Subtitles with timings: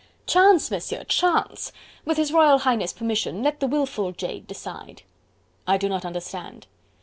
[0.25, 1.71] "Chance, Monsieur, Chance....
[2.05, 5.03] With His Royal Highness' permission let the wilful jade decide."
[5.67, 6.65] "I do not understand."